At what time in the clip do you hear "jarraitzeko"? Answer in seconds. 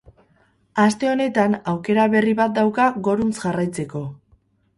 3.45-4.05